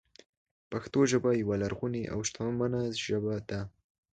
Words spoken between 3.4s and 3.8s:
ده.